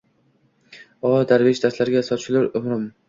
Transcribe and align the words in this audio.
o, 1.09 1.11
darvesh 1.33 1.61
dashtlarga 1.67 2.03
sochilur 2.09 2.49
umrim 2.63 2.89